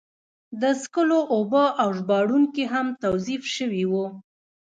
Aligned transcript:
د 0.61 0.63
څښلو 0.81 1.19
اوبه 1.35 1.65
او 1.81 1.89
ژباړونکي 1.97 2.63
هم 2.73 2.87
توظیف 3.03 3.43
شوي 3.55 3.83
وو. 3.91 4.05